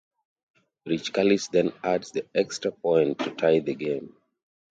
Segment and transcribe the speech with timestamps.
[0.83, 4.15] Rich Karlis then adds the extra point to tie the game.